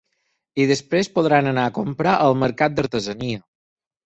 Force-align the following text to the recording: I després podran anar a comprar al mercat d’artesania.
I 0.63 0.65
després 0.71 1.09
podran 1.17 1.49
anar 1.51 1.67
a 1.67 1.73
comprar 1.75 2.15
al 2.29 2.39
mercat 2.45 2.75
d’artesania. 2.81 3.45